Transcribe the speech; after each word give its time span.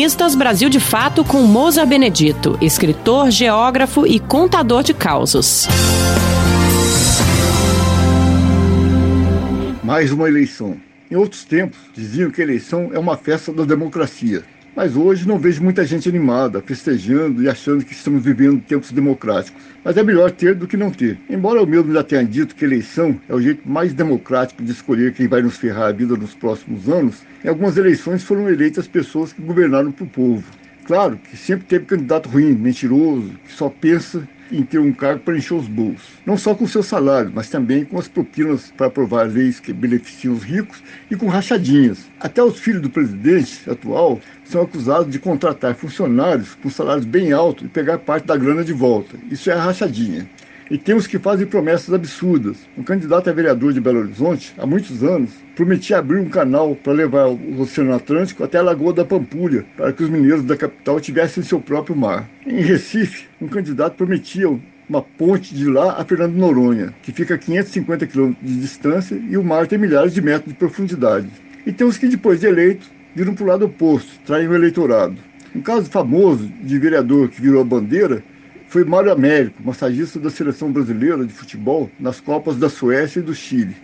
Colunistas 0.00 0.34
Brasil 0.34 0.70
de 0.70 0.80
Fato 0.80 1.22
com 1.22 1.42
Moza 1.42 1.84
Benedito, 1.84 2.56
escritor, 2.62 3.30
geógrafo 3.30 4.06
e 4.06 4.18
contador 4.18 4.82
de 4.82 4.94
causos. 4.94 5.68
Mais 9.84 10.10
uma 10.10 10.26
eleição. 10.26 10.78
Em 11.10 11.16
outros 11.16 11.44
tempos, 11.44 11.78
diziam 11.94 12.30
que 12.30 12.40
a 12.40 12.44
eleição 12.44 12.88
é 12.94 12.98
uma 12.98 13.14
festa 13.18 13.52
da 13.52 13.62
democracia. 13.66 14.42
Mas 14.80 14.96
hoje 14.96 15.28
não 15.28 15.38
vejo 15.38 15.62
muita 15.62 15.84
gente 15.84 16.08
animada, 16.08 16.62
festejando 16.62 17.42
e 17.42 17.50
achando 17.50 17.84
que 17.84 17.92
estamos 17.92 18.24
vivendo 18.24 18.62
tempos 18.62 18.90
democráticos. 18.90 19.62
Mas 19.84 19.94
é 19.98 20.02
melhor 20.02 20.30
ter 20.30 20.54
do 20.54 20.66
que 20.66 20.74
não 20.74 20.90
ter. 20.90 21.18
Embora 21.28 21.60
eu 21.60 21.66
mesmo 21.66 21.92
já 21.92 22.02
tenha 22.02 22.24
dito 22.24 22.54
que 22.54 22.64
eleição 22.64 23.20
é 23.28 23.34
o 23.34 23.42
jeito 23.42 23.68
mais 23.68 23.92
democrático 23.92 24.64
de 24.64 24.72
escolher 24.72 25.12
quem 25.12 25.28
vai 25.28 25.42
nos 25.42 25.58
ferrar 25.58 25.88
a 25.88 25.92
vida 25.92 26.16
nos 26.16 26.34
próximos 26.34 26.88
anos, 26.88 27.22
em 27.44 27.48
algumas 27.48 27.76
eleições 27.76 28.24
foram 28.24 28.48
eleitas 28.48 28.88
pessoas 28.88 29.34
que 29.34 29.42
governaram 29.42 29.92
para 29.92 30.04
o 30.04 30.08
povo. 30.08 30.44
Claro 30.86 31.18
que 31.18 31.36
sempre 31.36 31.66
teve 31.66 31.84
candidato 31.84 32.30
ruim, 32.30 32.54
mentiroso, 32.54 33.32
que 33.46 33.52
só 33.52 33.68
pensa 33.68 34.26
em 34.52 34.62
ter 34.62 34.78
um 34.78 34.92
cargo 34.92 35.20
para 35.20 35.36
encher 35.36 35.54
os 35.54 35.68
bolsos. 35.68 36.08
Não 36.24 36.36
só 36.36 36.54
com 36.54 36.66
seu 36.66 36.82
salário, 36.82 37.32
mas 37.34 37.48
também 37.48 37.84
com 37.84 37.98
as 37.98 38.08
propinas 38.08 38.72
para 38.76 38.86
aprovar 38.86 39.28
leis 39.28 39.60
que 39.60 39.72
beneficiam 39.72 40.34
os 40.34 40.42
ricos 40.42 40.82
e 41.10 41.16
com 41.16 41.26
rachadinhas. 41.28 42.08
Até 42.18 42.42
os 42.42 42.58
filhos 42.58 42.82
do 42.82 42.90
presidente 42.90 43.68
atual 43.68 44.20
são 44.44 44.62
acusados 44.62 45.10
de 45.10 45.18
contratar 45.18 45.74
funcionários 45.74 46.54
com 46.56 46.68
salários 46.68 47.06
bem 47.06 47.32
altos 47.32 47.66
e 47.66 47.68
pegar 47.68 47.98
parte 47.98 48.26
da 48.26 48.36
grana 48.36 48.64
de 48.64 48.72
volta. 48.72 49.16
Isso 49.30 49.50
é 49.50 49.54
a 49.54 49.62
rachadinha. 49.62 50.28
E 50.70 50.78
temos 50.78 51.04
que 51.08 51.18
fazem 51.18 51.48
promessas 51.48 51.92
absurdas. 51.92 52.58
Um 52.78 52.84
candidato 52.84 53.28
a 53.28 53.32
vereador 53.32 53.72
de 53.72 53.80
Belo 53.80 53.98
Horizonte, 53.98 54.54
há 54.56 54.64
muitos 54.64 55.02
anos, 55.02 55.32
prometia 55.56 55.98
abrir 55.98 56.20
um 56.20 56.28
canal 56.28 56.76
para 56.76 56.92
levar 56.92 57.26
o 57.26 57.60
Oceano 57.60 57.92
Atlântico 57.92 58.44
até 58.44 58.58
a 58.58 58.62
Lagoa 58.62 58.92
da 58.92 59.04
Pampulha, 59.04 59.66
para 59.76 59.92
que 59.92 60.04
os 60.04 60.08
mineiros 60.08 60.44
da 60.44 60.56
capital 60.56 61.00
tivessem 61.00 61.42
seu 61.42 61.60
próprio 61.60 61.96
mar. 61.96 62.30
Em 62.46 62.60
Recife, 62.60 63.26
um 63.42 63.48
candidato 63.48 63.96
prometia 63.96 64.48
uma 64.88 65.02
ponte 65.02 65.52
de 65.52 65.66
lá 65.66 66.00
a 66.00 66.04
Fernando 66.04 66.36
Noronha, 66.36 66.94
que 67.02 67.10
fica 67.10 67.34
a 67.34 67.38
550 67.38 68.06
quilômetros 68.06 68.48
de 68.48 68.60
distância 68.60 69.20
e 69.28 69.36
o 69.36 69.42
mar 69.42 69.66
tem 69.66 69.76
milhares 69.76 70.14
de 70.14 70.22
metros 70.22 70.52
de 70.52 70.58
profundidade. 70.58 71.26
E 71.66 71.72
tem 71.72 71.84
os 71.84 71.98
que, 71.98 72.06
depois 72.06 72.38
de 72.38 72.46
eleitos, 72.46 72.88
viram 73.12 73.34
para 73.34 73.44
o 73.44 73.48
lado 73.48 73.64
oposto, 73.64 74.20
traem 74.24 74.46
o 74.46 74.54
eleitorado. 74.54 75.16
Um 75.52 75.62
caso 75.62 75.90
famoso 75.90 76.48
de 76.62 76.78
vereador 76.78 77.28
que 77.28 77.42
virou 77.42 77.60
a 77.60 77.64
bandeira 77.64 78.22
foi 78.70 78.84
Mário 78.84 79.10
Américo, 79.10 79.60
massagista 79.64 80.20
da 80.20 80.30
seleção 80.30 80.70
brasileira 80.70 81.26
de 81.26 81.32
futebol 81.32 81.90
nas 81.98 82.20
Copas 82.20 82.56
da 82.56 82.68
Suécia 82.68 83.18
e 83.18 83.22
do 83.22 83.34
Chile. 83.34 83.74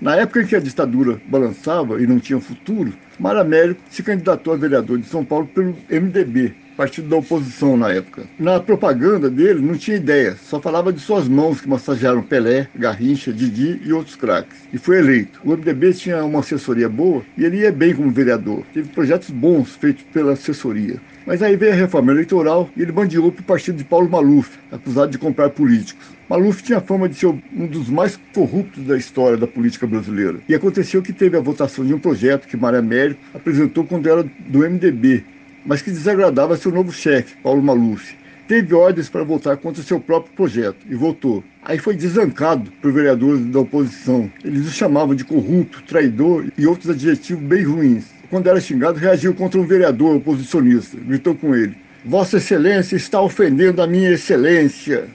Na 0.00 0.16
época 0.16 0.42
em 0.42 0.46
que 0.46 0.56
a 0.56 0.60
ditadura 0.60 1.20
balançava 1.28 2.02
e 2.02 2.08
não 2.08 2.18
tinha 2.18 2.40
futuro, 2.40 2.92
Mário 3.20 3.40
Américo 3.40 3.80
se 3.88 4.02
candidatou 4.02 4.52
a 4.52 4.56
vereador 4.56 4.98
de 4.98 5.06
São 5.06 5.24
Paulo 5.24 5.46
pelo 5.46 5.76
MDB, 5.88 6.56
partido 6.76 7.08
da 7.08 7.16
oposição 7.16 7.76
na 7.76 7.90
época. 7.90 8.24
Na 8.38 8.60
propaganda 8.60 9.28
dele 9.30 9.60
não 9.60 9.76
tinha 9.76 9.96
ideia, 9.96 10.36
só 10.42 10.60
falava 10.60 10.92
de 10.92 11.00
suas 11.00 11.28
mãos 11.28 11.60
que 11.60 11.68
massagearam 11.68 12.22
Pelé, 12.22 12.68
Garrincha, 12.74 13.32
Didi 13.32 13.80
e 13.84 13.92
outros 13.92 14.16
craques. 14.16 14.58
E 14.72 14.78
foi 14.78 14.98
eleito. 14.98 15.40
O 15.44 15.52
MDB 15.52 15.92
tinha 15.92 16.24
uma 16.24 16.40
assessoria 16.40 16.88
boa 16.88 17.22
e 17.36 17.44
ele 17.44 17.58
ia 17.58 17.72
bem 17.72 17.94
como 17.94 18.10
vereador. 18.10 18.64
Teve 18.72 18.88
projetos 18.88 19.30
bons 19.30 19.74
feitos 19.76 20.04
pela 20.12 20.32
assessoria. 20.32 20.96
Mas 21.26 21.40
aí 21.42 21.56
veio 21.56 21.72
a 21.72 21.76
reforma 21.76 22.10
eleitoral 22.12 22.68
e 22.76 22.82
ele 22.82 22.90
bandeou 22.90 23.30
para 23.30 23.42
o 23.42 23.44
partido 23.44 23.76
de 23.76 23.84
Paulo 23.84 24.10
Maluf, 24.10 24.58
acusado 24.70 25.12
de 25.12 25.18
comprar 25.18 25.50
políticos. 25.50 26.04
Maluf 26.28 26.62
tinha 26.62 26.80
fama 26.80 27.08
de 27.08 27.14
ser 27.14 27.26
um 27.26 27.66
dos 27.66 27.88
mais 27.88 28.18
corruptos 28.34 28.84
da 28.84 28.96
história 28.96 29.36
da 29.36 29.46
política 29.46 29.86
brasileira. 29.86 30.38
E 30.48 30.54
aconteceu 30.54 31.02
que 31.02 31.12
teve 31.12 31.36
a 31.36 31.40
votação 31.40 31.84
de 31.84 31.94
um 31.94 31.98
projeto 31.98 32.48
que 32.48 32.56
Mário 32.56 32.78
Américo 32.78 33.20
apresentou 33.34 33.84
quando 33.84 34.08
era 34.08 34.22
do 34.22 34.58
MDB 34.60 35.24
mas 35.64 35.82
que 35.82 35.90
desagradava 35.90 36.56
seu 36.56 36.72
novo 36.72 36.92
chefe, 36.92 37.36
Paulo 37.42 37.62
Maluf. 37.62 38.14
Teve 38.48 38.74
ordens 38.74 39.08
para 39.08 39.24
votar 39.24 39.56
contra 39.56 39.82
seu 39.82 40.00
próprio 40.00 40.34
projeto 40.34 40.78
e 40.88 40.94
votou. 40.94 41.42
Aí 41.64 41.78
foi 41.78 41.96
desancado 41.96 42.70
por 42.82 42.92
vereadores 42.92 43.46
da 43.46 43.60
oposição. 43.60 44.30
Eles 44.44 44.66
o 44.66 44.70
chamavam 44.70 45.14
de 45.14 45.24
corrupto, 45.24 45.82
traidor 45.82 46.46
e 46.58 46.66
outros 46.66 46.90
adjetivos 46.90 47.42
bem 47.42 47.62
ruins. 47.62 48.04
Quando 48.28 48.48
era 48.48 48.60
xingado, 48.60 48.98
reagiu 48.98 49.34
contra 49.34 49.60
um 49.60 49.64
vereador 49.64 50.16
oposicionista. 50.16 50.98
Gritou 50.98 51.34
com 51.34 51.54
ele: 51.54 51.76
Vossa 52.04 52.38
Excelência 52.38 52.96
está 52.96 53.20
ofendendo 53.20 53.80
a 53.80 53.86
minha 53.86 54.10
excelência. 54.10 55.08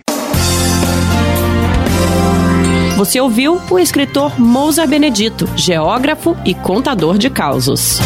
Você 2.96 3.22
ouviu 3.22 3.62
o 3.70 3.78
escritor 3.78 4.40
Mousa 4.40 4.88
Benedito, 4.88 5.48
geógrafo 5.56 6.36
e 6.44 6.56
contador 6.56 7.20
de 7.20 7.30
causos. 7.30 8.00